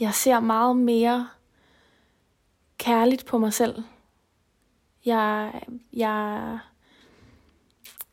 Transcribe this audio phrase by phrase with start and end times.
[0.00, 1.28] jeg ser meget mere
[2.78, 3.82] kærligt på mig selv.
[5.04, 5.60] Jeg,
[5.92, 6.58] jeg,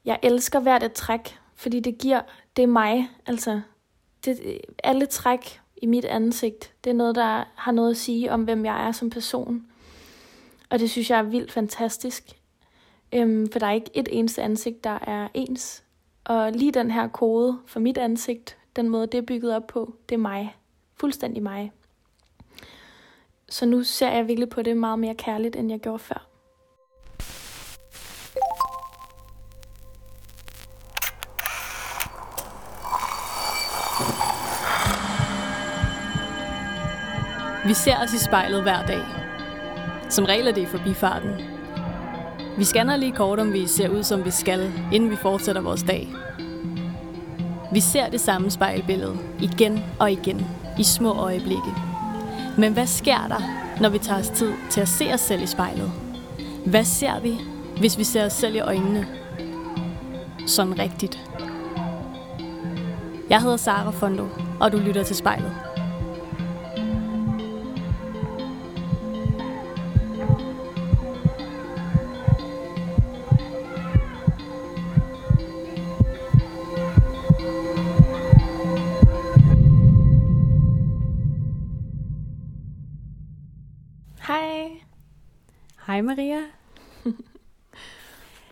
[0.05, 2.21] jeg elsker hvert et træk, fordi det giver,
[2.55, 3.09] det er mig.
[3.25, 3.61] Altså,
[4.25, 8.43] det, alle træk i mit ansigt, det er noget, der har noget at sige om,
[8.43, 9.67] hvem jeg er som person.
[10.69, 12.23] Og det synes jeg er vildt fantastisk.
[13.13, 15.83] Øhm, for der er ikke et eneste ansigt, der er ens.
[16.23, 19.95] Og lige den her kode for mit ansigt, den måde, det er bygget op på,
[20.09, 20.55] det er mig.
[21.01, 21.71] Fuldstændig mig.
[23.49, 26.27] Så nu ser jeg virkelig på det meget mere kærligt, end jeg gjorde før.
[37.67, 39.01] Vi ser os i spejlet hver dag.
[40.09, 41.31] Som regel er det i forbifarten.
[42.57, 45.83] Vi scanner lige kort, om vi ser ud, som vi skal, inden vi fortsætter vores
[45.83, 46.07] dag.
[47.73, 51.73] Vi ser det samme spejlbillede igen og igen i små øjeblikke.
[52.57, 53.41] Men hvad sker der,
[53.81, 55.91] når vi tager os tid til at se os selv i spejlet?
[56.65, 57.39] Hvad ser vi,
[57.77, 59.07] hvis vi ser os selv i øjnene?
[60.47, 61.19] Sådan rigtigt.
[63.29, 64.27] Jeg hedder Sara Fondo,
[64.59, 65.51] og du lytter til spejlet.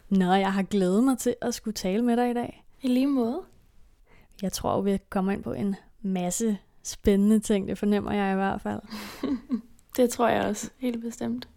[0.10, 2.66] Nå, jeg har glædet mig til at skulle tale med dig i dag.
[2.82, 3.42] I lige måde.
[4.42, 7.68] Jeg tror, vi kommer ind på en masse spændende ting.
[7.68, 8.82] Det fornemmer jeg i hvert fald.
[9.98, 11.50] Det tror jeg også, helt bestemt.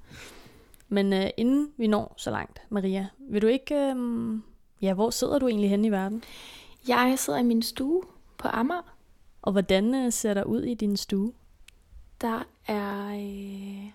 [0.88, 3.94] Men uh, inden vi når så langt, Maria, vil du ikke...
[3.96, 4.38] Uh,
[4.82, 6.24] ja, hvor sidder du egentlig henne i verden?
[6.88, 8.02] Jeg sidder i min stue
[8.38, 8.94] på Amager.
[9.42, 11.32] Og hvordan uh, ser der ud i din stue?
[12.20, 13.92] Der er øh,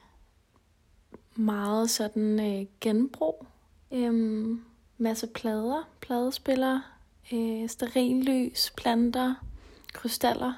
[1.36, 3.45] meget sådan øh, genbrug.
[3.91, 4.61] Øhm,
[4.97, 6.83] masse plader, pladespillere,
[7.33, 9.36] øh, sterillys, planter,
[9.93, 10.53] krystaller.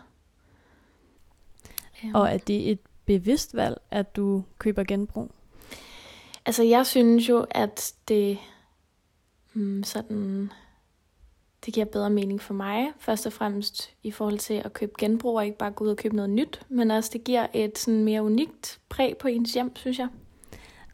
[2.04, 5.32] Øhm, Og er det et bevidst valg, at du køber genbrug?
[6.46, 8.38] Altså, jeg synes jo, at det
[9.54, 10.52] mm, sådan,
[11.66, 12.92] det giver bedre mening for mig.
[13.00, 15.98] Først og fremmest i forhold til at købe genbrug og ikke bare gå ud og
[15.98, 19.76] købe noget nyt, men også det giver et sådan mere unikt præg på ens hjem,
[19.76, 20.08] synes jeg.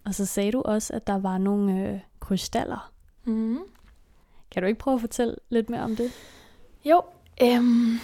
[0.05, 2.91] Og så sagde du også, at der var nogle øh, krystaller.
[3.23, 3.59] Mm.
[4.51, 6.11] Kan du ikke prøve at fortælle lidt mere om det?
[6.85, 7.01] Jo,
[7.41, 7.99] øhm,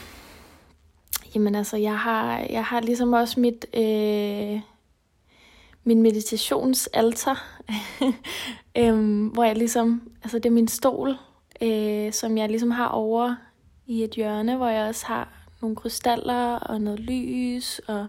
[1.35, 4.61] jamen altså, jeg har, jeg har ligesom også mit, øh,
[5.83, 7.35] min meditationsalter,
[8.77, 11.15] øhm, hvor jeg ligesom, altså det er min stol,
[11.61, 13.35] øh, som jeg ligesom har over
[13.87, 15.27] i et hjørne, hvor jeg også har
[15.61, 18.07] nogle krystaller og noget lys og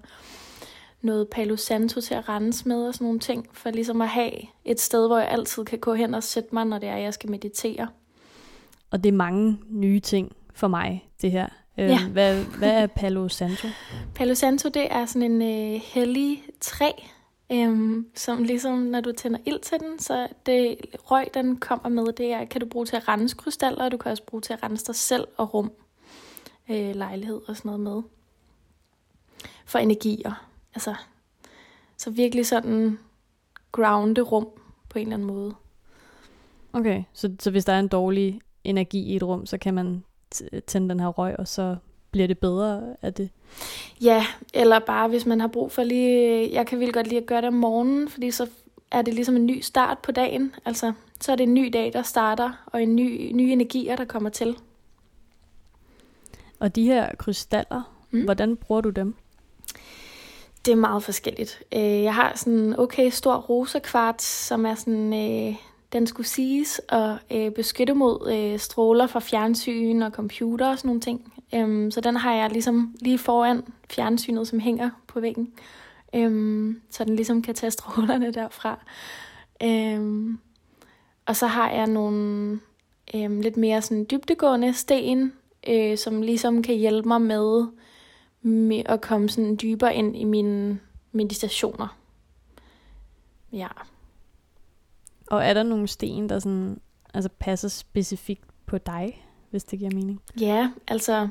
[1.02, 4.32] noget Palo Santo til at rense med og sådan nogle ting, for ligesom at have
[4.64, 7.14] et sted, hvor jeg altid kan gå hen og sætte mig, når det er, jeg
[7.14, 7.88] skal meditere.
[8.90, 11.48] Og det er mange nye ting for mig, det her.
[11.78, 12.08] Øh, Ja.
[12.08, 13.68] hvad, hvad er Palo Santo?
[14.14, 15.42] Palo Santo, det er sådan en
[15.74, 16.90] øh, hellig træ,
[17.52, 20.76] øhm, som ligesom, når du tænder ild til den, så det
[21.10, 23.96] røg, den kommer med, det er, kan du bruge til at rense krystaller, og du
[23.96, 25.72] kan også bruge til at rense dig selv og rum,
[26.70, 28.02] øh, lejlighed og sådan noget med.
[29.66, 30.48] For energier.
[30.74, 30.94] Altså,
[31.96, 32.98] så virkelig sådan
[33.72, 34.48] grounde rum
[34.88, 35.54] på en eller anden måde.
[36.72, 40.04] Okay, så, så hvis der er en dårlig energi i et rum, så kan man
[40.66, 41.76] tænde den her røg, og så
[42.10, 43.30] bliver det bedre af det.
[44.00, 46.52] Ja, eller bare hvis man har brug for lige...
[46.52, 48.48] Jeg kan vildt godt lide at gøre det om morgenen, fordi så
[48.90, 50.54] er det ligesom en ny start på dagen.
[50.64, 54.04] Altså, så er det en ny dag, der starter, og en ny, nye energier, der
[54.04, 54.56] kommer til.
[56.58, 58.24] Og de her krystaller, mm.
[58.24, 59.14] hvordan bruger du dem?
[60.64, 61.62] Det er meget forskelligt.
[61.74, 65.12] Øh, jeg har sådan en okay stor rosa kvarts, som er sådan...
[65.14, 65.54] øh,
[65.92, 70.88] Den skulle siges og øh, beskytte mod øh, stråler fra fjernsyn og computer og sådan
[70.88, 71.32] nogle ting.
[71.54, 75.52] Øhm, Så den har jeg ligesom lige foran fjernsynet, som hænger på væggen.
[76.14, 78.78] Øhm, Så den ligesom kan tage strålerne derfra.
[79.62, 80.38] Øhm,
[81.26, 82.60] Og så har jeg nogle
[83.14, 85.32] øhm, lidt mere sådan dybdegående sten,
[85.68, 87.66] øh, som ligesom kan hjælpe mig med,
[88.42, 90.80] med at komme sådan dybere ind i mine
[91.12, 91.98] meditationer.
[93.52, 93.68] Ja.
[95.26, 96.80] Og er der nogle sten, der sådan,
[97.14, 100.20] altså passer specifikt på dig, hvis det giver mening?
[100.40, 101.28] Ja, altså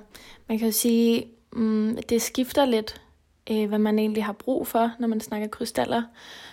[0.48, 3.02] man kan jo sige, mm, det skifter lidt,
[3.52, 6.04] øh, hvad man egentlig har brug for, når man snakker krystaller.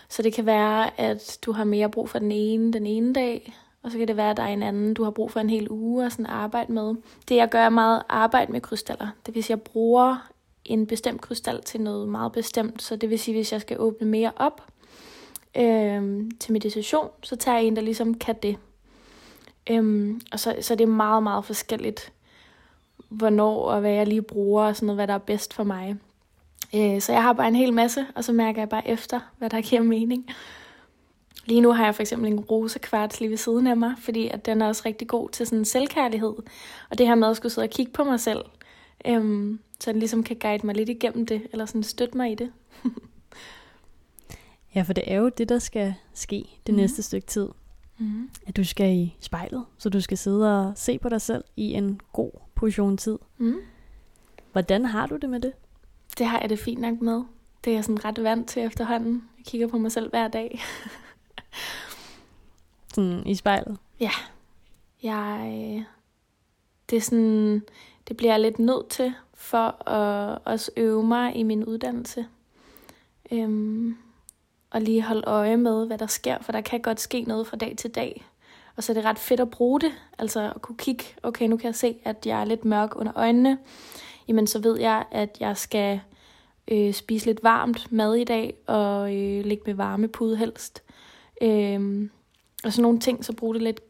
[0.09, 3.55] Så det kan være, at du har mere brug for den ene den ene dag,
[3.83, 5.51] og så kan det være, at der er en anden, du har brug for en
[5.51, 6.95] hel uge og sådan arbejde med.
[7.29, 9.09] Det jeg gør er meget arbejde med krystaller.
[9.27, 10.31] Det vil sige, at jeg bruger
[10.69, 12.83] en bestemt krystal til noget meget bestemt.
[12.83, 14.63] Så det vil sige, hvis jeg skal åbne mere op
[15.57, 18.57] øh, til meditation, så tager jeg en, der ligesom kan det.
[19.71, 22.13] Øhm, og så, så det er meget, meget forskelligt,
[23.09, 25.97] hvornår og hvad jeg lige bruger, og sådan noget, hvad der er bedst for mig.
[26.75, 29.51] Øh, så jeg har bare en hel masse, og så mærker jeg bare efter, hvad
[29.51, 30.31] der giver mening.
[31.45, 34.29] Lige nu har jeg for eksempel en rosa kvarts lige ved siden af mig, fordi
[34.29, 36.35] at den er også rigtig god til sådan selvkærlighed.
[36.91, 38.45] Og det her med at skulle sidde og kigge på mig selv,
[39.07, 42.35] øhm, så den ligesom kan guide mig lidt igennem det, eller sådan støtte mig i
[42.35, 42.53] det.
[44.75, 46.81] ja, for det er jo det, der skal ske det mm.
[46.81, 47.49] næste stykke tid.
[47.99, 48.31] Mm.
[48.47, 51.73] At du skal i spejlet, så du skal sidde og se på dig selv i
[51.73, 53.19] en god position tid.
[53.39, 53.57] Mm.
[54.53, 55.53] Hvordan har du det med det?
[56.19, 57.23] Det har jeg det fint nok med.
[57.65, 59.29] Det er jeg sådan ret vant til efterhånden.
[59.39, 60.61] Jeg kigger på mig selv hver dag.
[62.95, 63.79] sådan i spejlet?
[64.01, 64.11] Ja.
[65.03, 65.85] Jeg,
[66.91, 67.63] det er sådan,
[68.09, 72.27] det bliver jeg lidt nødt til for at også øve mig i min uddannelse.
[73.33, 73.97] Øhm,
[74.71, 77.57] og lige holde øje med, hvad der sker, for der kan godt ske noget fra
[77.57, 78.25] dag til dag.
[78.77, 81.57] Og så er det ret fedt at bruge det, altså at kunne kigge, okay, nu
[81.57, 83.59] kan jeg se, at jeg er lidt mørk under øjnene.
[84.29, 86.01] Jamen, så ved jeg, at jeg skal
[86.69, 90.83] øh, spise lidt varmt mad i dag, og øh, ligge med varmepude helst.
[91.43, 92.11] Øh,
[92.65, 93.81] og sådan nogle ting, så bruge det lidt.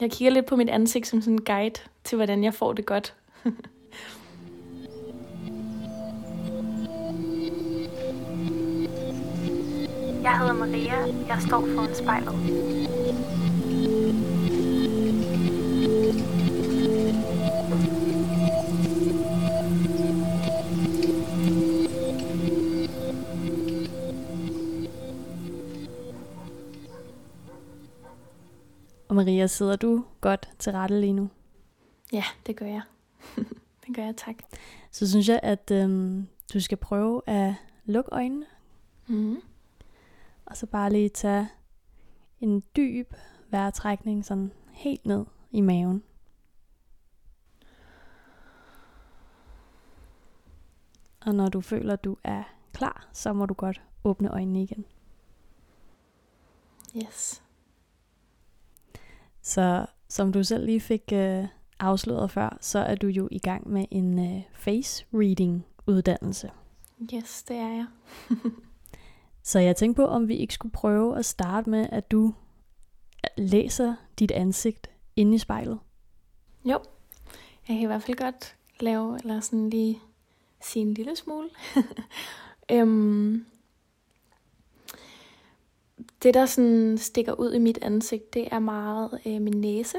[0.00, 2.86] Jeg kigger lidt på mit ansigt som sådan en guide til, hvordan jeg får det
[2.86, 3.14] godt.
[10.22, 10.94] Jeg hedder Maria.
[11.28, 12.34] Jeg står foran spejlet.
[29.08, 31.28] Og Maria, sidder du godt til rette lige nu?
[32.12, 32.82] Ja, det gør jeg.
[33.96, 34.36] Gør jeg, tak.
[34.90, 37.54] Så synes jeg, at øhm, du skal prøve at
[37.84, 38.46] lukke øjnene.
[39.06, 39.36] Mm.
[40.46, 41.48] Og så bare lige tage
[42.40, 43.14] en dyb
[43.50, 46.02] vejrtrækning sådan helt ned i maven.
[51.20, 54.84] Og når du føler, at du er klar, så må du godt åbne øjnene igen.
[56.96, 57.42] Yes.
[59.42, 61.46] Så som du selv lige fik øh,
[61.78, 66.50] afsløret før, så er du jo i gang med en øh, face reading uddannelse.
[67.14, 67.86] Yes, det er jeg.
[69.42, 72.34] Så jeg tænkte på, om vi ikke skulle prøve at starte med, at du
[73.36, 75.78] læser dit ansigt inde i spejlet.
[76.64, 76.80] Jo,
[77.68, 80.00] jeg kan i hvert fald godt lave, eller sådan lige
[80.60, 81.48] sige en lille smule.
[82.72, 83.46] øhm,
[86.22, 89.98] det, der sådan stikker ud i mit ansigt, det er meget øh, min næse.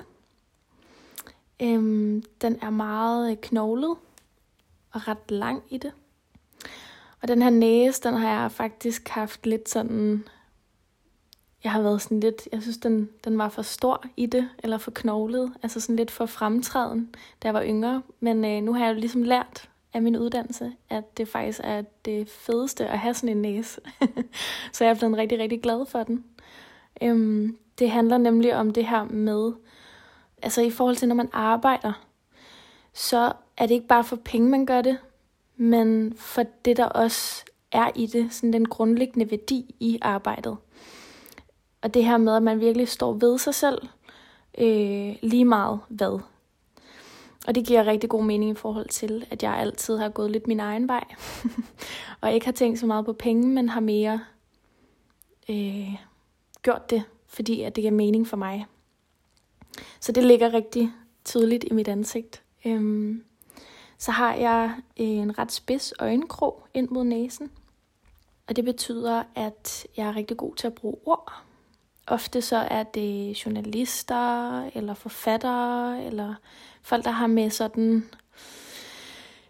[1.62, 3.96] Øhm, den er meget øh, knoglet
[4.92, 5.92] og ret lang i det.
[7.22, 10.24] Og den her næse, den har jeg faktisk haft lidt sådan...
[11.64, 12.48] Jeg har været sådan lidt...
[12.52, 15.54] Jeg synes, den, den var for stor i det, eller for knoglet.
[15.64, 18.02] Altså sådan lidt for fremtræden, da jeg var yngre.
[18.20, 21.84] Men øh, nu har jeg jo ligesom lært af min uddannelse, at det faktisk er
[22.06, 23.82] det fedeste at have sådan en næse.
[24.74, 26.24] så jeg er blevet rigtig, rigtig glad for den.
[27.02, 29.54] Øhm, det handler nemlig om det her med...
[30.42, 31.94] Altså i forhold til, når man arbejder,
[32.94, 34.98] så er det ikke bare for penge, man gør det,
[35.56, 40.58] men for det, der også er i det, sådan den grundlæggende værdi i arbejdet.
[41.82, 43.82] Og det her med, at man virkelig står ved sig selv,
[44.58, 46.20] øh, lige meget hvad.
[47.48, 50.48] Og det giver rigtig god mening i forhold til, at jeg altid har gået lidt
[50.48, 51.04] min egen vej.
[52.22, 54.20] og ikke har tænkt så meget på penge, men har mere
[55.50, 55.96] øh,
[56.62, 58.66] gjort det, fordi at det giver mening for mig.
[60.00, 60.94] Så det ligger rigtig
[61.26, 62.44] tydeligt i mit ansigt.
[62.66, 63.24] Øhm,
[63.98, 67.52] så har jeg en ret spids øjenkrog ind mod næsen.
[68.48, 71.34] Og det betyder, at jeg er rigtig god til at bruge ord.
[72.08, 76.36] Ofte så er det journalister, eller forfattere, eller
[76.82, 78.10] folk, der har med sådan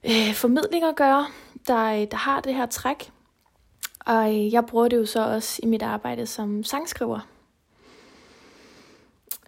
[0.04, 1.28] øh, formidling at gøre,
[1.68, 3.12] der, øh, der har det her træk.
[4.00, 7.20] Og øh, jeg bruger det jo så også i mit arbejde som sangskriver.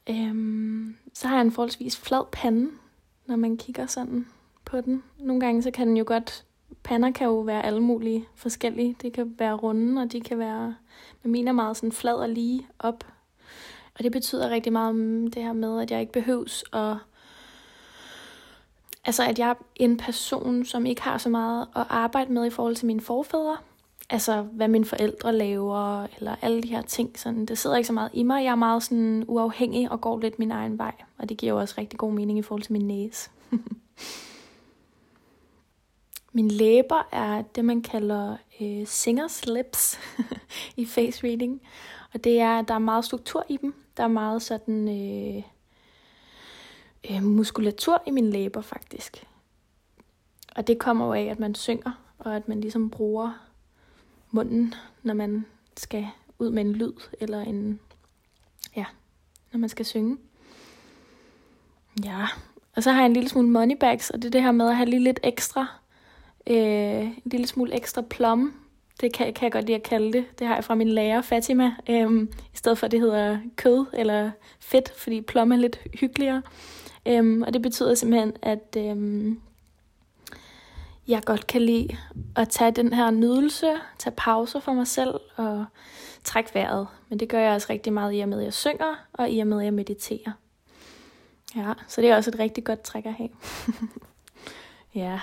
[0.10, 2.70] Øhm, så har jeg en forholdsvis flad pande,
[3.26, 4.28] når man kigger sådan
[4.66, 5.04] på den.
[5.20, 6.46] Nogle gange så kan den jo godt,
[6.84, 8.96] pander kan jo være alle mulige forskellige.
[9.02, 10.76] Det kan være runde, og de kan være,
[11.24, 13.04] men mener meget sådan flad og lige op.
[13.98, 16.96] Og det betyder rigtig meget om det her med, at jeg ikke behøves at
[19.06, 22.50] Altså, at jeg er en person, som ikke har så meget at arbejde med i
[22.50, 23.58] forhold til mine forfædre.
[24.10, 27.20] Altså, hvad mine forældre laver, eller alle de her ting.
[27.20, 28.44] Sådan, det sidder ikke så meget i mig.
[28.44, 30.94] Jeg er meget sådan uafhængig og går lidt min egen vej.
[31.18, 33.30] Og det giver jo også rigtig god mening i forhold til min næse.
[36.34, 40.00] Min læber er det, man kalder øh, singers lips
[40.78, 41.62] i face reading.
[42.14, 43.74] Og det er, der er meget struktur i dem.
[43.98, 45.44] Der er meget sådan øh,
[47.12, 49.28] øh, muskulatur i mine læber faktisk.
[50.56, 53.49] Og det kommer jo af, at man synger, og at man ligesom bruger
[54.32, 55.46] munden, når man
[55.78, 56.08] skal
[56.40, 57.80] ud med en lyd, eller en,
[58.76, 58.86] ja,
[59.52, 60.18] når man skal synge.
[62.06, 62.28] Ja,
[62.76, 64.70] og så har jeg en lille smule money bags, og det er det her med
[64.70, 65.68] at have lige lidt ekstra,
[66.48, 68.54] øh, en lille smule ekstra plom.
[69.02, 70.40] Det kan, kan jeg godt lide at kalde det.
[70.40, 73.86] Det har jeg fra min lærer Fatima, øh, i stedet for at det hedder kød
[73.94, 76.42] eller fedt, fordi plom er lidt hyggeligere.
[77.06, 79.36] Øh, og det betyder simpelthen, at øh,
[81.10, 81.98] jeg godt kan lide
[82.36, 85.66] at tage den her nydelse, tage pauser for mig selv og
[86.24, 86.88] trække vejret.
[87.10, 89.40] Men det gør jeg også rigtig meget i og med, at jeg synger, og i
[89.40, 90.32] og med, at jeg mediterer.
[91.56, 93.30] Ja, så det er også et rigtig godt træk at have.
[95.04, 95.20] ja.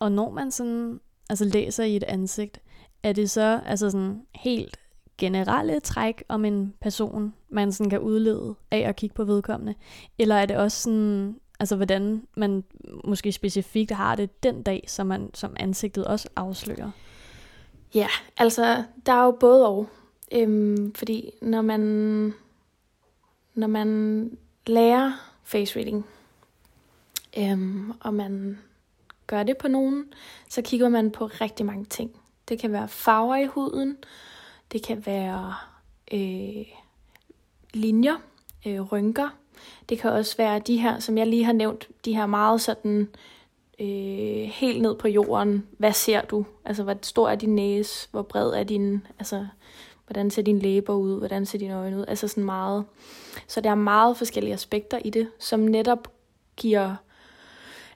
[0.00, 2.60] Og når man sådan, altså læser i et ansigt,
[3.02, 4.76] er det så altså sådan helt
[5.18, 9.74] generelle træk om en person, man sådan kan udlede af at kigge på vedkommende?
[10.18, 12.64] Eller er det også sådan, altså hvordan man
[13.04, 16.90] måske specifikt har det den dag, som, man, som ansigtet også afslører?
[17.94, 19.88] Ja, altså der er jo både og.
[20.32, 21.80] Øhm, fordi når man,
[23.54, 25.12] når man lærer
[25.44, 26.06] face reading,
[27.38, 28.58] øhm, og man
[29.26, 30.12] gør det på nogen,
[30.48, 32.10] så kigger man på rigtig mange ting.
[32.48, 33.96] Det kan være farver i huden,
[34.72, 35.54] det kan være
[36.12, 36.66] øh,
[37.74, 38.16] linjer,
[38.66, 39.28] øh, rynker.
[39.88, 43.08] Det kan også være de her, som jeg lige har nævnt, de her meget sådan
[43.80, 45.66] øh, helt ned på jorden.
[45.78, 46.46] Hvad ser du?
[46.64, 48.08] Altså, hvor stor er din næse?
[48.10, 49.06] Hvor bred er din...
[49.18, 49.46] Altså,
[50.06, 51.18] hvordan ser dine læber ud?
[51.18, 52.04] Hvordan ser dine øjne ud?
[52.08, 52.84] Altså sådan meget.
[53.46, 56.12] Så der er meget forskellige aspekter i det, som netop
[56.56, 56.96] giver...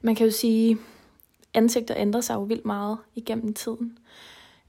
[0.01, 0.79] Man kan jo sige,
[1.55, 3.99] ansigter ændrer sig jo vildt meget igennem tiden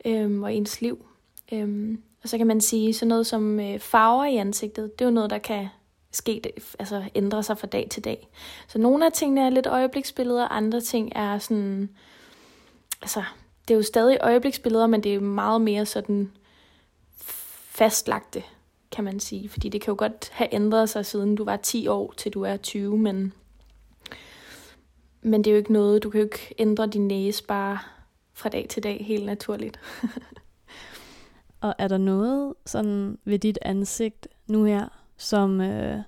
[0.05, 1.05] øhm, og ens liv.
[1.51, 5.09] Øhm, og så kan man sige, sådan noget som øh, farver i ansigtet, det er
[5.09, 5.67] jo noget, der kan
[6.13, 6.41] ske,
[6.79, 8.27] altså ændre sig fra dag til dag.
[8.67, 11.89] Så nogle af tingene er lidt øjebliksbilleder, andre ting er sådan,
[13.01, 13.23] altså
[13.67, 16.31] det er jo stadig øjebliksbilleder, men det er meget mere sådan
[17.73, 18.43] fastlagte,
[18.91, 19.49] kan man sige.
[19.49, 22.41] Fordi det kan jo godt have ændret sig, siden du var 10 år til du
[22.41, 23.33] er 20, men,
[25.21, 27.79] men det er jo ikke noget, du kan jo ikke ændre din næse bare
[28.33, 29.79] fra dag til dag helt naturligt.
[31.61, 34.87] Og er der noget sådan ved dit ansigt nu her,
[35.23, 35.99] som, øh,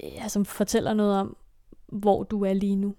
[0.00, 1.36] ja, som fortæller noget om,
[1.86, 2.94] hvor du er lige nu?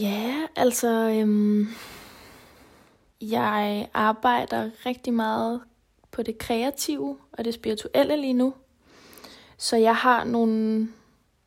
[0.00, 1.66] Ja, altså, øhm,
[3.20, 5.60] jeg arbejder rigtig meget
[6.10, 8.54] på det kreative og det spirituelle lige nu.
[9.58, 10.88] Så jeg har nogle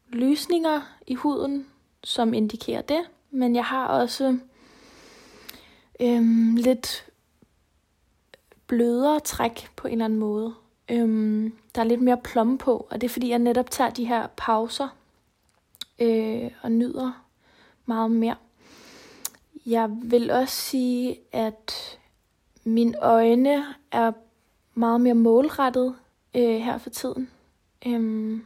[0.09, 1.67] lysninger i huden,
[2.03, 3.01] som indikerer det,
[3.31, 4.37] men jeg har også
[5.99, 7.06] øhm, lidt
[8.67, 10.53] blødere træk på en eller anden måde.
[10.91, 14.05] Øhm, der er lidt mere plomme på, og det er fordi, jeg netop tager de
[14.05, 14.87] her pauser
[15.99, 17.25] øh, og nyder
[17.85, 18.35] meget mere.
[19.65, 21.99] Jeg vil også sige, at
[22.63, 24.11] mine øjne er
[24.73, 25.95] meget mere målrettet
[26.35, 27.29] øh, her for tiden.
[27.85, 28.45] Øhm,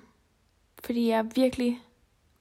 [0.83, 1.81] fordi jeg virkelig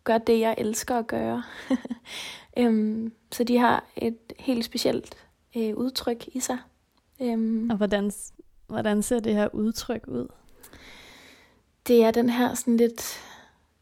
[0.04, 1.42] gør det, jeg elsker at gøre.
[2.58, 5.14] øhm, så de har et helt specielt
[5.56, 6.58] øh, udtryk i sig.
[7.22, 8.12] Øhm, og hvordan,
[8.66, 10.28] hvordan ser det her udtryk ud?
[11.86, 13.20] Det er den her sådan lidt,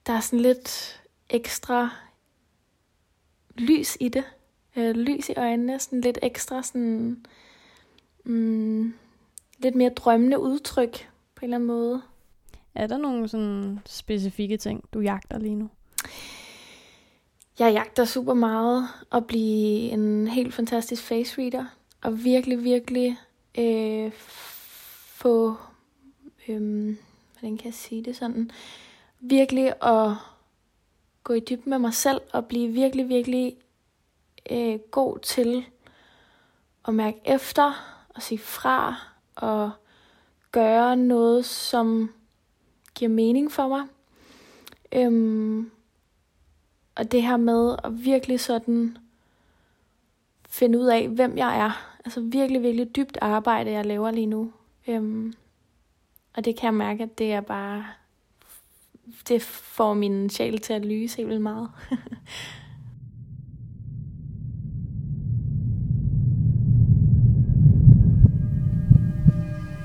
[0.07, 1.90] der er sådan lidt ekstra
[3.54, 4.25] lys i det.
[4.76, 7.25] Øh, lys i øjnene, sådan lidt ekstra sådan,
[8.25, 8.95] mm,
[9.59, 12.02] lidt mere drømmende udtryk på en eller anden måde.
[12.75, 15.71] Er der nogle sådan specifikke ting, du jagter lige nu?
[17.59, 21.64] Jeg jagter super meget at blive en helt fantastisk face reader,
[22.02, 23.18] og virkelig, virkelig
[23.59, 25.57] øh, få,
[26.49, 26.97] øh,
[27.33, 28.50] hvordan kan jeg sige det sådan,
[29.21, 30.15] virkelig at
[31.25, 33.57] gå i dybden med mig selv, og blive virkelig, virkelig
[34.50, 35.67] øh, god til
[36.88, 38.95] at mærke efter, og sige fra,
[39.37, 39.71] og
[40.53, 42.15] gøre noget, som
[42.95, 43.83] giver mening for mig.
[44.93, 45.71] Øhm,
[46.97, 48.99] og det her med at virkelig sådan
[50.49, 51.88] finde ud af, hvem jeg er.
[52.09, 54.53] Altså virkelig, virkelig dybt arbejde, jeg laver lige nu.
[54.88, 55.33] Øhm,
[56.37, 57.85] og det kan jeg mærke, at det er bare...
[59.29, 61.71] Det får min sjæl til at lyse helt vildt meget.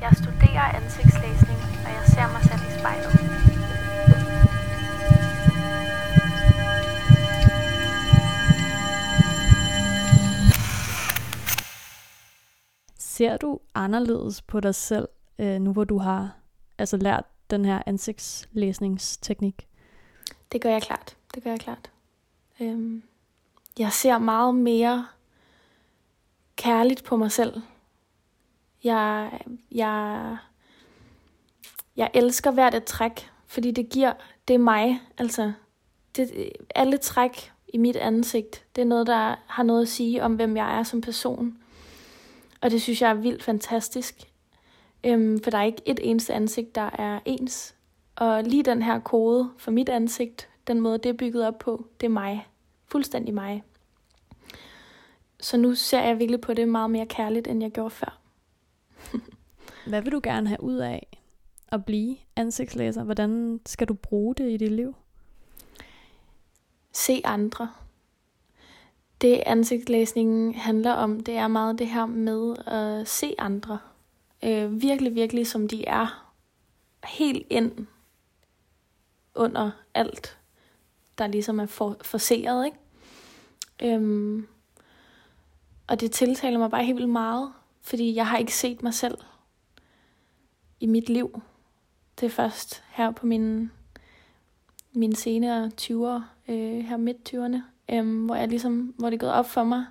[0.01, 3.23] jeg studerer ansigtslæsning, og jeg ser mig selv i spejlet.
[13.13, 15.08] Ser du anderledes på dig selv,
[15.39, 16.36] øh, nu hvor du har
[16.77, 19.67] altså lært den her ansigtslæsningsteknik?
[20.51, 21.17] Det gør jeg klart.
[21.36, 21.91] Det gør jeg klart.
[22.60, 23.03] Øhm,
[23.79, 25.08] jeg ser meget mere
[26.55, 27.62] kærligt på mig selv.
[28.84, 29.39] Jeg,
[29.72, 30.38] jeg,
[31.96, 34.13] jeg elsker hvert et træk, fordi det giver,
[34.48, 35.01] det er mig.
[35.17, 35.53] Altså,
[36.15, 40.36] det, alle træk i mit ansigt, det er noget, der har noget at sige om,
[40.36, 41.62] hvem jeg er som person.
[42.63, 44.15] Og det synes jeg er vildt fantastisk.
[45.03, 47.75] Øhm, for der er ikke et eneste ansigt, der er ens.
[48.15, 51.88] Og lige den her kode for mit ansigt, den måde, det er bygget op på,
[52.01, 52.48] det er mig.
[52.86, 53.63] Fuldstændig mig.
[55.39, 58.20] Så nu ser jeg virkelig på det meget mere kærligt, end jeg gjorde før.
[59.89, 61.17] Hvad vil du gerne have ud af
[61.67, 63.03] at blive ansigtslæser?
[63.03, 64.96] Hvordan skal du bruge det i dit liv?
[66.91, 67.70] Se andre.
[69.24, 73.80] Det ansigtslæsningen handler om, det er meget det her med at se andre.
[74.44, 76.34] Øh, virkelig, virkelig som de er.
[77.03, 77.88] Helt ind
[79.36, 80.38] under alt,
[81.18, 82.77] der ligesom er for, forseret, ikke?
[83.96, 84.48] Øhm,
[85.88, 89.18] og det tiltaler mig bare helt vildt meget, fordi jeg har ikke set mig selv
[90.80, 91.42] i mit liv.
[92.20, 93.72] Det er først her på min,
[94.94, 99.34] min senere 20'er, øh, her midt 20'erne, øhm, hvor, jeg ligesom, hvor det er gået
[99.34, 99.86] op for mig,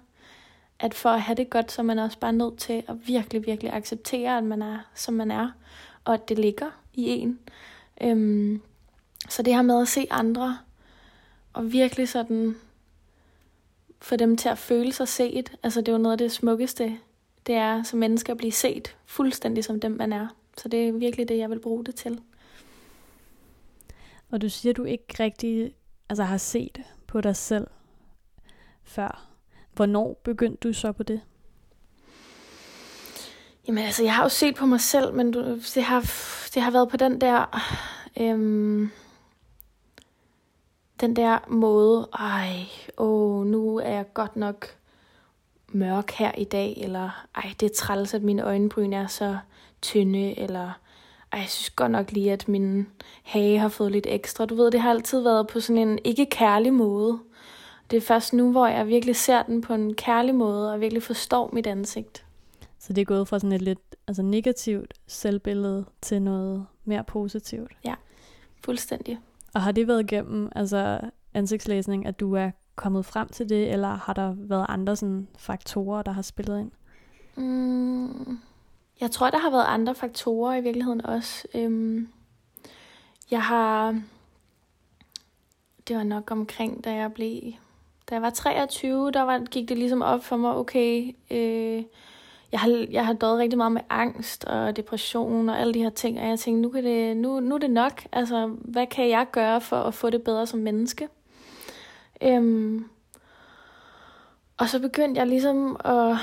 [0.79, 3.47] at for at have det godt, så er man også bare nødt til at virkelig,
[3.47, 5.51] virkelig acceptere, at man er, som man er,
[6.05, 7.39] og at det ligger i en.
[8.01, 8.61] Øhm,
[9.29, 10.59] så det her med at se andre,
[11.53, 12.57] og virkelig sådan
[14.01, 16.99] få dem til at føle sig set, altså det er jo noget af det smukkeste,
[17.47, 20.29] det er som menneske at blive set fuldstændig som dem, man er.
[20.59, 22.21] Så det er virkelig det, jeg vil bruge det til.
[24.31, 25.75] Og du siger, du ikke rigtig
[26.09, 27.67] altså, har set på dig selv
[28.85, 29.29] før.
[29.73, 31.21] Hvornår begyndte du så på det?
[33.69, 36.00] Jamen altså, jeg har jo set på mig selv, men du, det, har,
[36.54, 37.61] det har været på den der...
[38.21, 38.91] Øhm,
[41.00, 42.67] den der måde, ej,
[42.99, 44.67] åh, nu er jeg godt nok
[45.69, 49.39] mørk her i dag, eller ej, det er træls, at mine øjenbryn er så
[49.83, 50.71] tynde, eller
[51.33, 52.87] ej, jeg synes godt nok lige, at min
[53.23, 54.47] hage har fået lidt ekstra.
[54.47, 57.19] Du ved, det har altid været på sådan en ikke kærlig måde.
[57.93, 61.02] Det er først nu, hvor jeg virkelig ser den på en kærlig måde, og virkelig
[61.02, 62.25] forstår mit ansigt.
[62.78, 67.73] Så det er gået fra sådan et lidt altså negativt selvbillede til noget mere positivt?
[67.85, 67.95] Ja,
[68.65, 69.19] fuldstændig.
[69.55, 71.00] Og har det været gennem altså
[71.35, 76.02] ansigtslæsning, at du er kommet frem til det, eller har der været andre sådan, faktorer,
[76.02, 76.71] der har spillet ind?
[77.37, 78.39] Mm,
[79.00, 81.49] jeg tror, der har været andre faktorer i virkeligheden også.
[81.55, 82.09] Øhm,
[83.31, 84.00] jeg har...
[85.89, 87.52] Det var nok omkring, da jeg blev...
[88.13, 91.15] Da jeg var 23, der var, gik det ligesom op for mig, okay...
[91.31, 91.83] Øh,
[92.53, 95.91] jeg har, jeg har døjet rigtig meget med angst og depression og alle de her
[95.91, 98.03] ting, og jeg tænkte, nu, kan det, nu, nu er det nok.
[98.13, 101.09] Altså, hvad kan jeg gøre for at få det bedre som menneske?
[102.23, 102.89] Øhm,
[104.57, 106.17] og så begyndte jeg ligesom at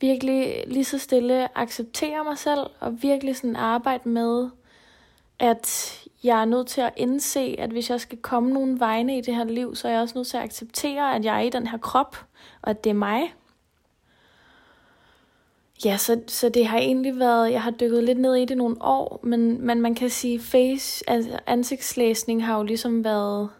[0.00, 4.50] virkelig lige så stille acceptere mig selv, og virkelig sådan arbejde med,
[5.38, 9.20] at jeg er nødt til at indse, at hvis jeg skal komme nogen vegne i
[9.20, 11.50] det her liv, så er jeg også nødt til at acceptere, at jeg er i
[11.50, 12.16] den her krop,
[12.62, 13.34] og at det er mig.
[15.84, 18.76] Ja, så, så det har egentlig været, jeg har dykket lidt ned i det nogle
[18.80, 23.50] år, men, men man kan sige, face, altså ansigtslæsning har jo ligesom været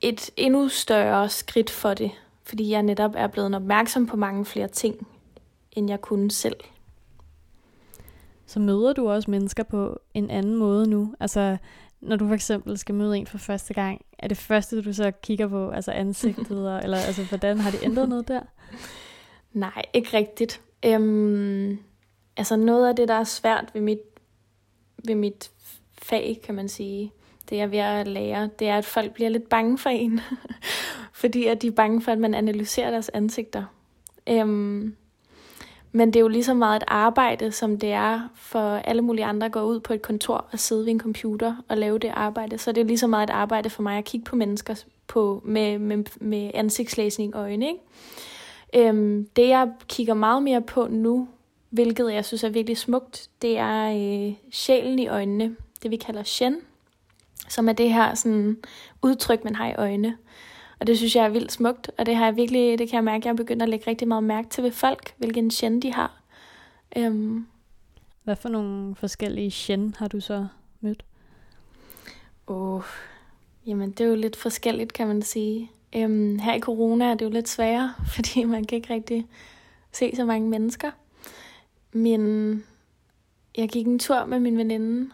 [0.00, 2.10] et endnu større skridt for det,
[2.42, 5.06] fordi jeg netop er blevet opmærksom på mange flere ting,
[5.72, 6.56] end jeg kunne selv.
[8.48, 11.14] Så møder du også mennesker på en anden måde nu?
[11.20, 11.56] Altså,
[12.00, 15.10] når du for eksempel skal møde en for første gang, er det første, du så
[15.10, 18.40] kigger på, altså ansigtet, eller altså, hvordan har det ændret noget der?
[19.52, 20.60] Nej, ikke rigtigt.
[20.84, 21.78] Øhm,
[22.36, 24.00] altså noget af det, der er svært ved mit,
[25.04, 25.50] ved mit
[26.02, 27.12] fag, kan man sige,
[27.50, 30.20] det jeg er ved at lære, det er, at folk bliver lidt bange for en.
[31.12, 33.64] Fordi at de er bange for, at man analyserer deres ansigter.
[34.26, 34.96] Øhm,
[35.92, 39.24] men det er jo lige så meget et arbejde, som det er for alle mulige
[39.24, 42.10] andre at gå ud på et kontor og sidde ved en computer og lave det
[42.14, 42.58] arbejde.
[42.58, 44.74] Så det er lige så meget et arbejde for mig at kigge på mennesker
[45.06, 47.66] på, med, med, med ansigtslæsning og øjne.
[47.66, 48.88] Ikke?
[48.88, 51.28] Øhm, det jeg kigger meget mere på nu,
[51.70, 55.56] hvilket jeg synes er virkelig smukt, det er øh, sjælen i øjnene.
[55.82, 56.56] Det vi kalder shen,
[57.48, 58.56] som er det her sådan,
[59.02, 60.16] udtryk, man har i øjnene.
[60.80, 63.04] Og det synes jeg er vildt smukt, og det har jeg virkelig, det kan jeg
[63.04, 65.82] mærke, at jeg er begyndt at lægge rigtig meget mærke til ved folk, hvilken shen
[65.82, 66.22] de har.
[66.96, 67.46] Øhm.
[68.24, 70.46] Hvad for nogle forskellige shen har du så
[70.80, 71.04] mødt?
[72.46, 72.82] Åh, oh,
[73.66, 75.70] jamen det er jo lidt forskelligt, kan man sige.
[75.96, 79.26] Øhm, her i corona er det jo lidt sværere, fordi man kan ikke rigtig
[79.92, 80.90] se så mange mennesker.
[81.92, 82.64] Men
[83.56, 85.10] jeg gik en tur med min veninde,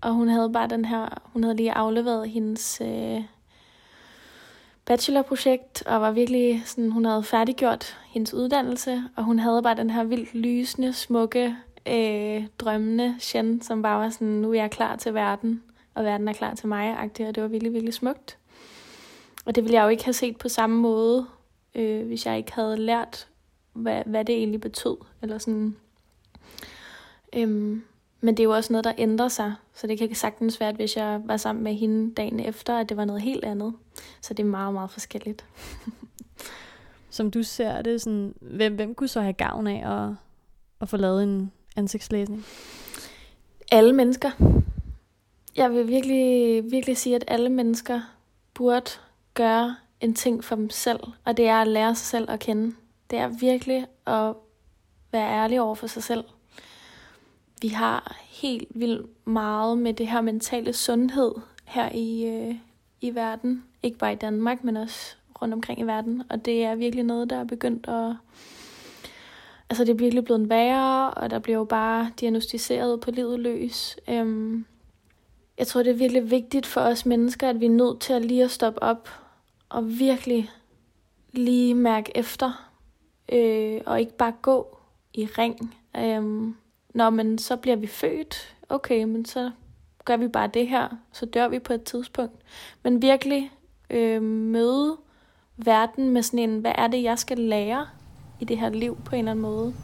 [0.00, 3.22] og hun havde bare den her, hun havde lige afleveret hendes øh,
[4.88, 9.90] bachelorprojekt, og var virkelig sådan, hun havde færdiggjort hendes uddannelse, og hun havde bare den
[9.90, 14.96] her vildt lysende, smukke, øh, drømmende Shen, som bare var sådan, nu er jeg klar
[14.96, 15.62] til verden,
[15.94, 18.38] og verden er klar til mig, og det var virkelig, virkelig smukt.
[19.44, 21.26] Og det ville jeg jo ikke have set på samme måde,
[21.74, 23.28] øh, hvis jeg ikke havde lært,
[23.72, 25.76] hvad, hvad det egentlig betød, eller sådan.
[27.32, 27.82] Øhm,
[28.20, 30.74] men det er jo også noget, der ændrer sig, så det kan sagtens være, at
[30.74, 33.74] hvis jeg var sammen med hende dagen efter, at det var noget helt andet.
[34.20, 35.44] Så det er meget, meget forskelligt.
[37.10, 40.14] Som du ser det, sådan, hvem, hvem kunne så have gavn af at,
[40.80, 42.44] at få lavet en ansigtslæsning?
[43.72, 44.30] Alle mennesker.
[45.56, 48.00] Jeg vil virkelig, virkelig sige, at alle mennesker
[48.54, 48.90] burde
[49.34, 52.74] gøre en ting for dem selv, og det er at lære sig selv at kende.
[53.10, 54.34] Det er virkelig at
[55.12, 56.24] være ærlig over for sig selv
[57.60, 61.32] vi har helt vildt meget med det her mentale sundhed
[61.64, 62.54] her i, øh,
[63.00, 63.64] i verden.
[63.82, 66.22] Ikke bare i Danmark, men også rundt omkring i verden.
[66.30, 68.16] Og det er virkelig noget, der er begyndt at...
[69.70, 73.96] Altså det er virkelig blevet værre, og der bliver jo bare diagnostiseret på livet løs.
[74.08, 74.64] Øhm,
[75.58, 78.24] jeg tror, det er virkelig vigtigt for os mennesker, at vi er nødt til at
[78.24, 79.08] lige at stoppe op
[79.68, 80.50] og virkelig
[81.32, 82.70] lige mærke efter,
[83.32, 84.78] øh, og ikke bare gå
[85.14, 85.74] i ring.
[85.96, 86.56] Øhm,
[86.94, 88.56] Nå, men så bliver vi født.
[88.68, 89.50] Okay, men så
[90.04, 90.88] gør vi bare det her.
[91.12, 92.34] Så dør vi på et tidspunkt.
[92.82, 93.50] Men virkelig
[93.90, 94.96] øh, møde
[95.56, 97.86] verden med sådan en, hvad er det, jeg skal lære
[98.40, 99.74] i det her liv på en eller anden måde.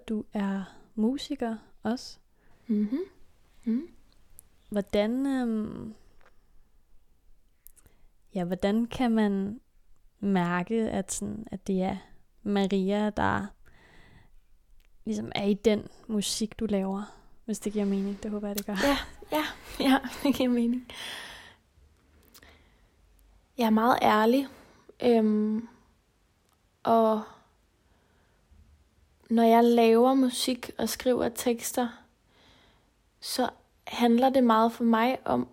[0.00, 0.62] At du er
[0.94, 2.18] musiker også.
[2.66, 3.00] Mm-hmm.
[3.64, 3.88] Mm.
[4.68, 5.94] Hvordan, øhm,
[8.34, 9.60] ja, hvordan kan man
[10.20, 11.96] mærke, at, sådan, at det er
[12.42, 13.46] Maria, der
[15.04, 18.22] ligesom er i den musik, du laver, hvis det giver mening.
[18.22, 18.76] Det håber jeg, det gør.
[18.82, 18.96] Ja,
[19.32, 19.44] ja,
[19.80, 20.88] ja, det giver mening.
[23.58, 24.46] Jeg er meget ærlig,
[25.02, 25.68] øhm,
[26.82, 27.22] og
[29.30, 31.88] når jeg laver musik og skriver tekster,
[33.20, 33.48] så
[33.86, 35.48] handler det meget for mig om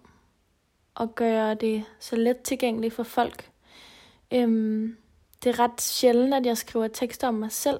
[1.00, 3.52] at gøre det så let tilgængeligt for folk.
[4.34, 4.98] Øhm,
[5.44, 7.80] det er ret sjældent, at jeg skriver tekster om mig selv.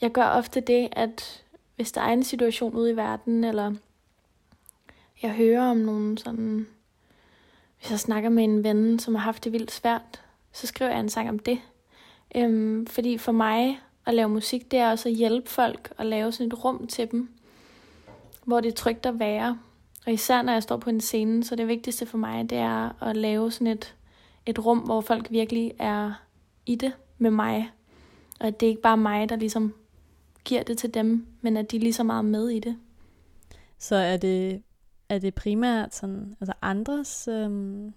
[0.00, 1.44] Jeg gør ofte det, at
[1.76, 3.74] hvis der er en situation ude i verden, eller
[5.22, 6.66] jeg hører om nogen sådan...
[7.78, 10.22] Hvis jeg snakker med en ven, som har haft det vildt svært,
[10.52, 11.60] så skriver jeg en sang om det.
[12.34, 16.32] Øhm, fordi for mig at lave musik, det er også at hjælpe folk og lave
[16.32, 17.28] sådan et rum til dem,
[18.44, 19.58] hvor det er trygt at være.
[20.06, 23.02] Og især når jeg står på en scene, så det vigtigste for mig, det er
[23.02, 23.94] at lave sådan et,
[24.46, 26.12] et rum, hvor folk virkelig er
[26.66, 27.70] i det med mig.
[28.40, 29.74] Og at det ikke bare er mig, der ligesom
[30.44, 32.76] giver det til dem, men at de er lige så meget med i det.
[33.78, 34.62] Så er det,
[35.08, 37.94] er det primært sådan, altså andres øhm,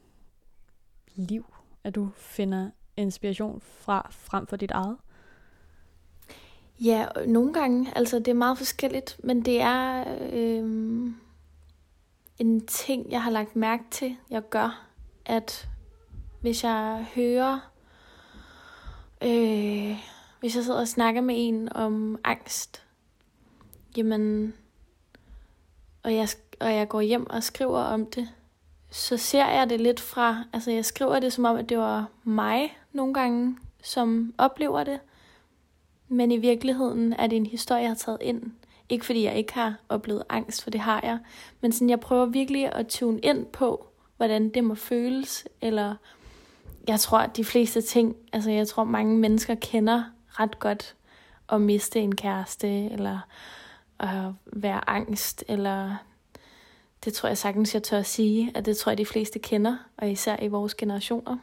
[1.15, 1.45] liv,
[1.83, 4.97] at du finder inspiration fra frem for dit eget?
[6.83, 7.91] Ja, øh, nogle gange.
[7.95, 11.13] Altså, det er meget forskelligt, men det er øh,
[12.39, 14.87] en ting, jeg har lagt mærke til, jeg gør,
[15.25, 15.67] at
[16.41, 17.71] hvis jeg hører,
[19.21, 19.97] øh,
[20.39, 22.83] hvis jeg sidder og snakker med en om angst,
[23.97, 24.53] jamen,
[26.03, 26.27] og jeg,
[26.59, 28.29] og jeg går hjem og skriver om det,
[28.91, 32.07] så ser jeg det lidt fra, altså jeg skriver det som om, at det var
[32.23, 34.99] mig nogle gange, som oplever det,
[36.13, 38.51] men i virkeligheden er det en historie, jeg har taget ind.
[38.89, 41.19] Ikke fordi jeg ikke har oplevet angst, for det har jeg.
[41.61, 45.47] Men sådan, jeg prøver virkelig at tune ind på, hvordan det må føles.
[45.61, 45.95] Eller
[46.87, 50.95] jeg tror, at de fleste ting, altså jeg tror, mange mennesker kender ret godt
[51.49, 53.19] at miste en kæreste, eller
[53.99, 55.95] at være angst, eller
[57.05, 59.77] det tror jeg sagtens, jeg tør at sige, at det tror jeg, de fleste kender,
[59.97, 61.37] og især i vores generationer.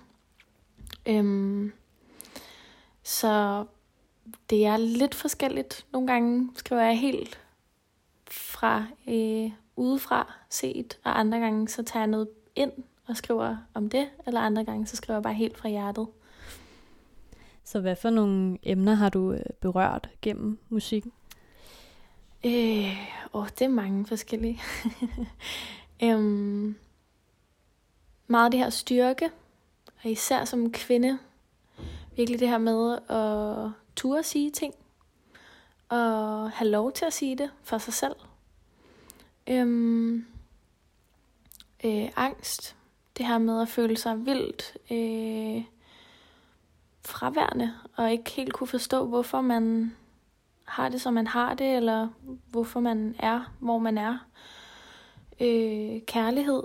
[1.06, 1.72] Øhm,
[3.02, 3.64] så
[4.50, 5.86] det er lidt forskelligt.
[5.92, 7.40] Nogle gange skriver jeg helt
[8.30, 12.72] fra øh, udefra set, og andre gange så tager jeg noget ind
[13.06, 16.06] og skriver om det, eller andre gange så skriver jeg bare helt fra hjertet.
[17.64, 21.12] Så hvad for nogle emner har du øh, berørt gennem musikken?
[22.44, 22.96] Øh,
[23.32, 24.60] åh, det er mange forskellige.
[26.04, 26.76] øhm,
[28.26, 29.30] meget det her styrke,
[30.04, 31.18] og især som kvinde,
[32.16, 34.74] virkelig det her med at turde sige ting,
[35.88, 38.14] og have lov til at sige det for sig selv.
[39.46, 40.26] Øhm,
[41.84, 42.76] øh, angst,
[43.18, 45.64] det her med at føle sig vildt øh,
[47.04, 49.96] fraværende, og ikke helt kunne forstå, hvorfor man
[50.64, 52.08] har det, som man har det, eller
[52.50, 54.18] hvorfor man er, hvor man er.
[55.40, 56.62] Øh, kærlighed,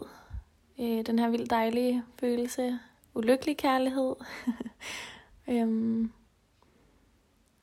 [0.80, 2.80] øh, den her vildt dejlige følelse,
[3.14, 4.16] ulykkelig kærlighed.
[5.50, 6.12] øhm,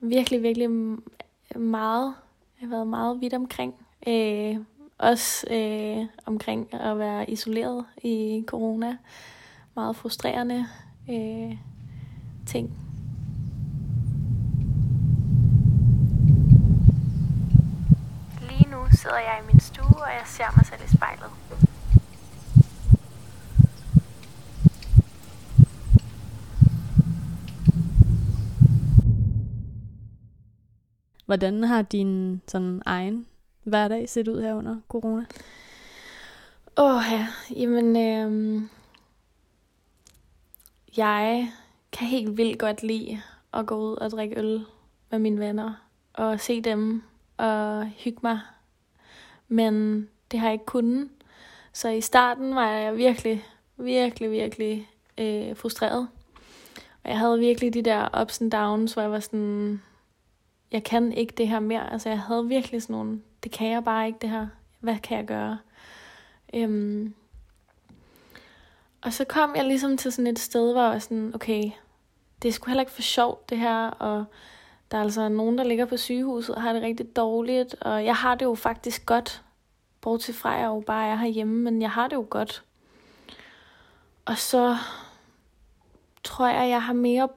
[0.03, 0.71] virkelig, virkelig
[1.57, 2.15] meget,
[2.61, 3.75] jeg har været meget vidt omkring.
[4.07, 4.57] Øh,
[4.99, 8.97] også øh, omkring at være isoleret i corona.
[9.75, 10.67] Meget frustrerende
[11.11, 11.57] øh,
[12.47, 12.71] ting.
[18.41, 21.31] Lige nu sidder jeg i min stue, og jeg ser mig selv i spejlet.
[31.33, 33.27] Hvordan har din sådan egen
[33.63, 35.25] hverdag set ud her under corona?
[36.77, 38.63] Åh oh, ja, jamen øh,
[40.97, 41.49] jeg
[41.93, 43.23] kan helt vildt godt lide
[43.55, 44.65] at gå ud og drikke øl
[45.11, 45.75] med mine venner
[46.13, 47.03] og se dem
[47.37, 48.41] og hygge mig.
[49.49, 51.09] Men det har jeg ikke kunnet.
[51.73, 53.45] Så i starten var jeg virkelig,
[53.77, 56.09] virkelig, virkelig øh, frustreret.
[57.05, 59.83] Og jeg havde virkelig de der ups and downs, hvor jeg var sådan,
[60.73, 61.93] jeg kan ikke det her mere.
[61.93, 64.47] Altså jeg havde virkelig sådan nogle, det kan jeg bare ikke det her.
[64.81, 65.59] Hvad kan jeg gøre?
[66.55, 67.15] Øhm,
[69.03, 71.63] og så kom jeg ligesom til sådan et sted, hvor jeg var sådan, okay,
[72.43, 74.25] det er sgu heller ikke for sjovt det her, og
[74.91, 78.17] der er altså nogen, der ligger på sygehuset og har det rigtig dårligt, og jeg
[78.17, 79.43] har det jo faktisk godt,
[80.01, 82.65] bortset fra jeg jo bare er herhjemme, men jeg har det jo godt.
[84.25, 84.77] Og så
[86.25, 87.29] tror jeg, jeg har mere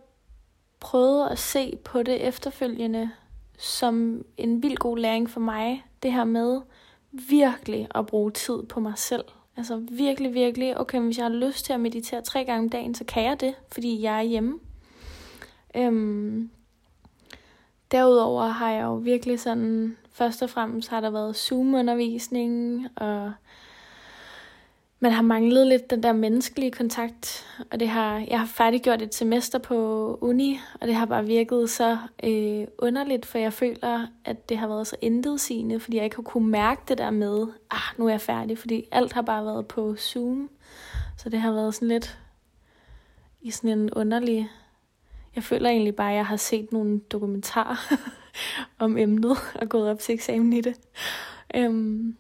[0.80, 3.12] prøvet at se på det efterfølgende,
[3.58, 5.86] som en vild god læring for mig.
[6.04, 6.62] Det her med
[7.12, 9.26] virkelig at bruge tid på mig selv.
[9.58, 12.96] Altså virkelig, virkelig, okay, hvis jeg har lyst til at meditere tre gange om dagen,
[12.96, 14.60] så kan jeg det, fordi jeg er hjemme.
[15.76, 16.50] Øhm,
[17.92, 23.34] derudover har jeg jo virkelig sådan, først og fremmest har der været Zoom-undervisning, og
[25.06, 29.16] man har manglet lidt den der menneskelige kontakt, og det har, jeg har færdiggjort et
[29.16, 29.76] semester på
[30.22, 34.68] uni, og det har bare virket så øh, underligt, for jeg føler, at det har
[34.68, 38.10] været så intetsigende, fordi jeg ikke har kunne mærke det der med, ah, nu er
[38.10, 40.50] jeg færdig, fordi alt har bare været på Zoom,
[41.18, 42.20] så det har været sådan lidt
[43.42, 44.50] i sådan en underlig,
[45.36, 47.94] jeg føler egentlig bare, at jeg har set nogle dokumentarer
[48.86, 50.76] om emnet, og gået op til eksamen i det.
[51.56, 52.18] Øhm,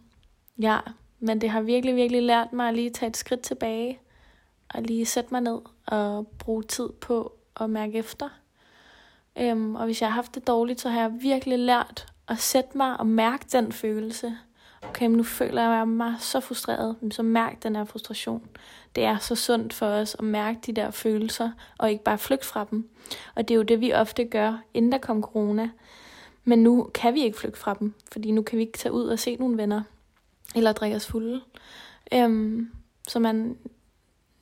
[0.61, 0.79] ja,
[1.19, 3.99] men det har virkelig, virkelig lært mig at lige tage et skridt tilbage,
[4.69, 8.29] og lige sætte mig ned og bruge tid på at mærke efter.
[9.37, 12.77] Øhm, og hvis jeg har haft det dårligt, så har jeg virkelig lært at sætte
[12.77, 14.37] mig og mærke den følelse.
[14.89, 18.47] Okay, men nu føler jeg mig så frustreret, så mærk den her frustration.
[18.95, 22.47] Det er så sundt for os at mærke de der følelser, og ikke bare flygte
[22.47, 22.89] fra dem.
[23.35, 25.69] Og det er jo det, vi ofte gør, inden der kom corona.
[26.43, 29.05] Men nu kan vi ikke flygte fra dem, fordi nu kan vi ikke tage ud
[29.07, 29.81] og se nogle venner
[30.55, 31.41] eller drikke os fulde.
[32.13, 32.71] Øhm,
[33.07, 33.57] så man,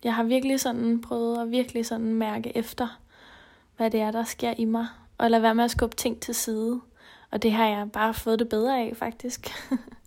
[0.04, 3.02] jeg har virkelig sådan prøvet at virkelig sådan mærke efter,
[3.78, 4.88] hvad det er, der sker i mig.
[5.18, 6.82] Og lade være med at skubbe ting til side.
[7.32, 9.50] Og det har jeg bare fået det bedre af, faktisk.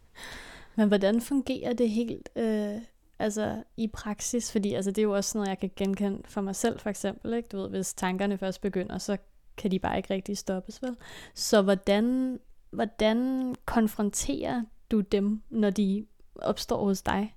[0.77, 2.75] Men hvordan fungerer det helt øh,
[3.19, 4.53] altså i praksis?
[4.53, 7.35] Fordi altså, det er jo også noget, jeg kan genkende for mig selv, for eksempel.
[7.35, 7.49] Ikke?
[7.53, 9.17] Du ved, hvis tankerne først begynder, så
[9.57, 10.97] kan de bare ikke rigtig stoppes, vel?
[11.35, 12.39] Så hvordan,
[12.71, 17.35] hvordan konfronterer du dem, når de opstår hos dig?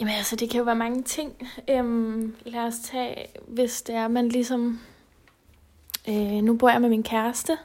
[0.00, 1.48] Jamen altså, det kan jo være mange ting.
[1.70, 4.80] Øhm, lad os tage, hvis det er, man ligesom...
[6.08, 7.58] Øh, nu bor jeg med min kæreste,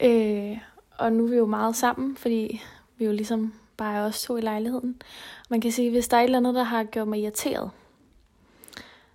[0.00, 0.58] øh,
[0.98, 2.62] og nu er vi jo meget sammen, fordi
[2.96, 5.02] vi jo ligesom bare er os to i lejligheden.
[5.50, 7.70] Man kan sige, hvis der er et eller andet, der har gjort mig irriteret,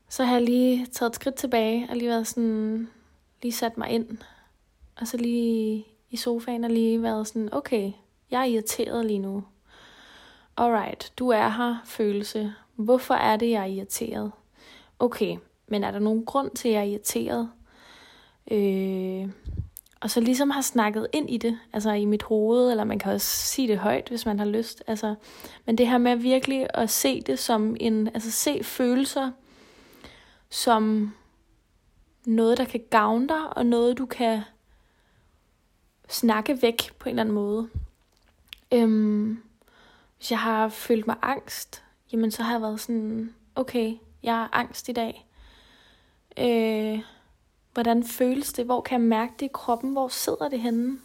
[0.10, 2.90] så har jeg lige taget et skridt tilbage og lige været sådan,
[3.42, 4.18] lige sat mig ind.
[4.96, 7.92] Og så lige i sofaen og lige været sådan, okay,
[8.34, 9.44] jeg er irriteret lige nu.
[10.58, 12.54] Alright, du er her, følelse.
[12.76, 14.32] Hvorfor er det, jeg er irriteret?
[15.00, 17.50] Okay, men er der nogen grund til, at jeg er irriteret?
[18.52, 19.30] Øh,
[20.02, 23.12] og så ligesom har snakket ind i det, altså i mit hoved, eller man kan
[23.12, 24.84] også sige det højt, hvis man har lyst.
[24.88, 25.16] Altså,
[25.66, 29.32] men det her med virkelig at se det som en, altså se følelser
[30.50, 31.14] som
[32.26, 34.42] noget, der kan gavne dig, og noget, du kan
[36.10, 37.70] snakke væk på en eller anden måde.
[38.74, 39.44] Øhm,
[40.18, 44.50] hvis jeg har følt mig angst, jamen så har jeg været sådan, okay, jeg har
[44.54, 45.28] angst i dag.
[46.38, 47.00] Øh,
[47.74, 48.66] hvordan føles det?
[48.66, 49.92] Hvor kan jeg mærke det i kroppen?
[49.92, 50.98] Hvor sidder det henne?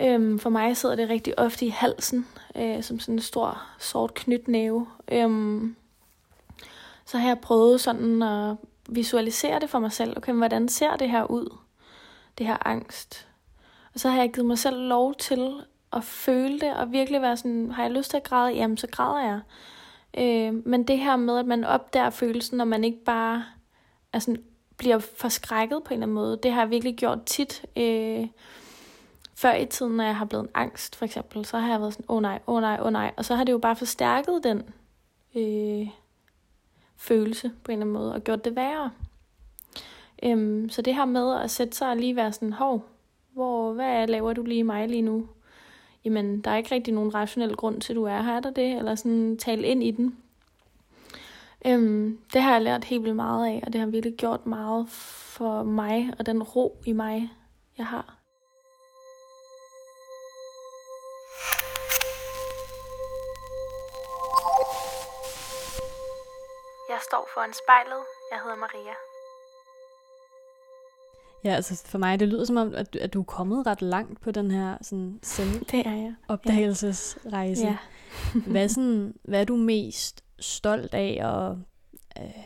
[0.00, 4.14] Øhm, for mig sidder det rigtig ofte i halsen, øh, som sådan en stor sort
[4.14, 4.86] knytnæve.
[5.12, 5.76] Øhm,
[7.04, 8.56] så har jeg prøvet sådan at
[8.88, 10.16] visualisere det for mig selv.
[10.16, 11.56] Okay, hvordan ser det her ud?
[12.38, 13.28] Det her angst.
[13.94, 17.36] Og så har jeg givet mig selv lov til at føle det, og virkelig være
[17.36, 18.52] sådan, har jeg lyst til at græde?
[18.54, 19.40] Jamen, så græder jeg.
[20.18, 23.44] Øh, men det her med, at man opdager følelsen, når man ikke bare
[24.12, 24.42] er sådan,
[24.76, 27.64] bliver forskrækket på en eller anden måde, det har jeg virkelig gjort tit.
[27.76, 28.26] Øh,
[29.34, 31.92] før i tiden, når jeg har blevet en angst, for eksempel, så har jeg været
[31.92, 33.14] sådan, åh oh nej, åh oh nej, åh oh nej.
[33.16, 34.62] Og så har det jo bare forstærket den
[35.36, 35.88] øh,
[36.96, 38.90] følelse på en eller anden måde, og gjort det værre.
[40.22, 42.84] Øhm, så det her med at sætte sig og lige være sådan, hov,
[43.32, 45.28] hvor, hvad laver du lige mig lige nu?
[46.08, 48.50] Jamen, der er ikke rigtig nogen rationel grund til, at du er her, er der
[48.50, 48.76] det?
[48.76, 50.18] Eller sådan, tale ind i den.
[51.66, 54.88] Øhm, det har jeg lært helt vildt meget af, og det har virkelig gjort meget
[54.88, 57.30] for mig, og den ro i mig,
[57.78, 58.18] jeg har.
[66.90, 68.02] Jeg står foran spejlet.
[68.32, 69.07] Jeg hedder Maria.
[71.44, 73.82] Ja, altså for mig, det lyder som om, at du, at du er kommet ret
[73.82, 76.14] langt på den her sådan, selv det er jeg.
[76.28, 77.66] opdagelsesrejse.
[77.66, 77.76] Ja.
[78.52, 81.56] hvad, sådan, hvad er du mest stolt af at
[82.22, 82.42] øh,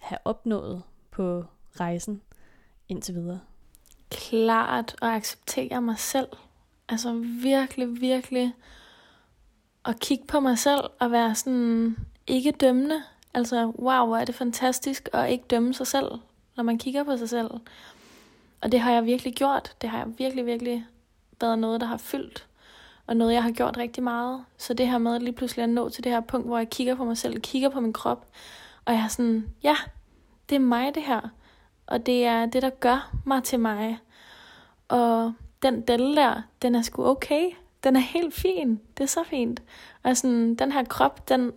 [0.00, 1.44] have opnået på
[1.80, 2.20] rejsen
[2.88, 3.40] indtil videre?
[4.10, 6.28] Klart at acceptere mig selv.
[6.88, 8.54] Altså virkelig, virkelig
[9.84, 13.02] at kigge på mig selv og være sådan ikke dømmende.
[13.34, 16.10] Altså, wow, hvor er det fantastisk at ikke dømme sig selv,
[16.56, 17.50] når man kigger på sig selv.
[18.62, 19.76] Og det har jeg virkelig gjort.
[19.80, 20.86] Det har jeg virkelig, virkelig
[21.40, 22.46] været noget, der har fyldt.
[23.06, 24.44] Og noget, jeg har gjort rigtig meget.
[24.56, 26.94] Så det her med lige pludselig at nå til det her punkt, hvor jeg kigger
[26.94, 28.26] på mig selv, kigger på min krop.
[28.84, 29.76] Og jeg er sådan, ja,
[30.48, 31.20] det er mig det her.
[31.86, 33.98] Og det er det, der gør mig til mig.
[34.88, 37.50] Og den del der, den er sgu okay.
[37.84, 38.80] Den er helt fin.
[38.98, 39.62] Det er så fint.
[40.02, 41.52] Og sådan, den her krop, den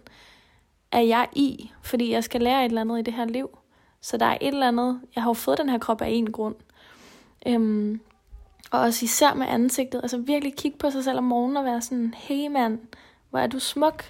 [0.92, 3.58] er jeg i, fordi jeg skal lære et eller andet i det her liv.
[4.02, 6.32] Så der er et eller andet, jeg har jo fået den her krop af en
[6.32, 6.56] grund.
[7.48, 8.00] Øhm,
[8.72, 11.82] og også især med ansigtet, altså virkelig kigge på sig selv om morgenen og være
[11.82, 12.80] sådan, hey mand,
[13.30, 14.04] hvor er du smuk,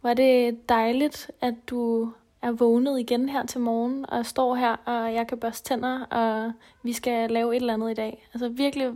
[0.00, 4.76] hvor er det dejligt, at du er vågnet igen her til morgen, og står her,
[4.84, 8.28] og jeg kan børste tænder, og vi skal lave et eller andet i dag.
[8.34, 8.92] Altså virkelig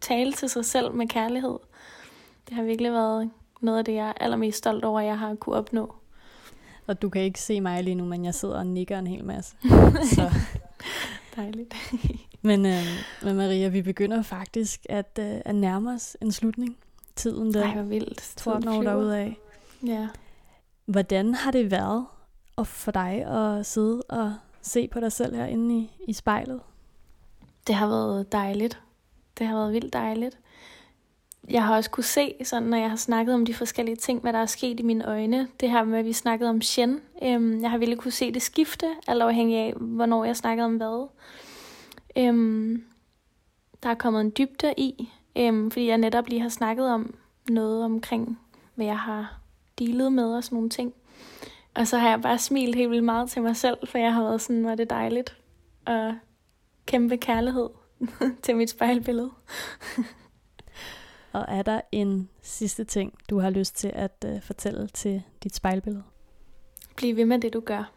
[0.00, 1.58] tale til sig selv med kærlighed.
[2.48, 5.34] Det har virkelig været noget af det, jeg er allermest stolt over, at jeg har
[5.34, 5.94] kunne opnå.
[6.86, 9.24] Og du kan ikke se mig lige nu, men jeg sidder og nikker en hel
[9.24, 9.56] masse.
[10.14, 10.30] Så.
[11.36, 11.74] Dejligt.
[12.44, 12.82] men, øh,
[13.22, 16.76] men Maria, vi begynder faktisk at, øh, at nærme os en slutning.
[17.16, 17.64] Tiden der.
[17.64, 18.20] Ej, hvor vildt.
[18.36, 19.38] Tiden af.
[19.86, 20.08] Ja.
[20.86, 22.06] Hvordan har det været
[22.58, 26.60] at for dig at sidde og se på dig selv herinde i, i spejlet?
[27.66, 28.80] Det har været dejligt.
[29.38, 30.38] Det har været vildt dejligt
[31.50, 34.32] jeg har også kunne se, sådan, når jeg har snakket om de forskellige ting, hvad
[34.32, 35.48] der er sket i mine øjne.
[35.60, 37.00] Det her med, at vi snakkede om Shen.
[37.22, 40.76] Øhm, jeg har virkelig kunne se det skifte, alt afhængig af, hvornår jeg snakkede om
[40.76, 41.08] hvad.
[42.18, 42.84] Øhm,
[43.82, 47.14] der er kommet en dybde i, øhm, fordi jeg netop lige har snakket om
[47.48, 48.38] noget omkring,
[48.74, 49.40] hvad jeg har
[49.78, 50.94] dealet med og sådan nogle ting.
[51.74, 54.22] Og så har jeg bare smilt helt vildt meget til mig selv, for jeg har
[54.22, 55.36] været sådan, var det dejligt.
[55.86, 56.14] Og
[56.86, 57.68] kæmpe kærlighed
[58.42, 59.30] til mit spejlbillede.
[61.32, 65.54] Og er der en sidste ting, du har lyst til at uh, fortælle til dit
[65.54, 66.02] spejlbillede?
[66.96, 67.92] Bliv ved med det, du gør.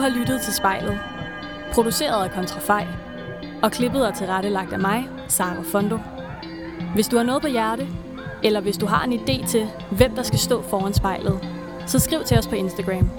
[0.00, 1.00] Du har lyttet til spejlet.
[1.72, 2.86] Produceret af Kontrafej.
[3.62, 5.98] Og klippet og tilrettelagt af mig, Sara Fondo.
[6.94, 7.88] Hvis du har noget på hjerte,
[8.42, 11.40] eller hvis du har en idé til, hvem der skal stå foran spejlet,
[11.86, 13.10] så skriv til os på Instagram.